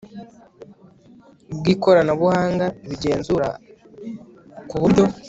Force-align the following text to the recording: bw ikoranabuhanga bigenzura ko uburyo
bw 1.57 1.65
ikoranabuhanga 1.73 2.65
bigenzura 2.89 3.47
ko 4.69 4.73
uburyo 4.77 5.03